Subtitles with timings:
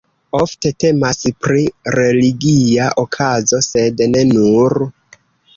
[0.37, 1.65] Ofte temas pri
[1.99, 4.79] religia okazo, sed ne nur.